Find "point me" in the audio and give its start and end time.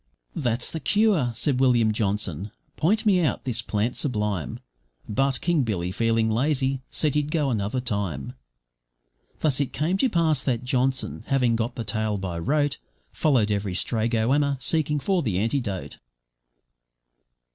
2.75-3.21